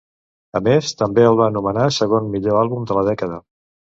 A 0.59 0.59
més, 0.67 0.93
també 1.01 1.25
el 1.31 1.37
va 1.39 1.49
nomenar 1.57 1.83
segon 1.97 2.31
millor 2.37 2.57
àlbum 2.63 2.89
de 2.93 2.99
la 2.99 3.05
dècada. 3.11 3.39